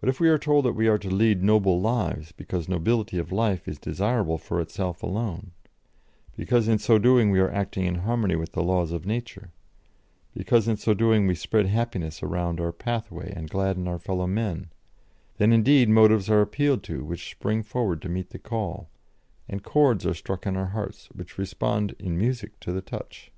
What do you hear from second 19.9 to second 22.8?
are struck in our hearts which respond in music to the